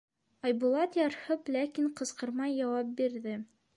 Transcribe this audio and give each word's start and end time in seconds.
Айбулат 0.47 0.97
ярһып, 0.99 1.51
ләкин 1.57 1.91
ҡысҡырмай 2.01 2.57
яуап 2.61 2.91
бирҙе: 3.03 3.37